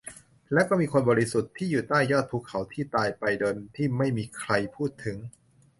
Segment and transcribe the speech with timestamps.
[0.53, 5.17] และก็มีคนบริสุทธิ์ที่อยู่ใต้ยอดภูเขาที่ตายไปโดยที่ไม่มีใครพูดถึง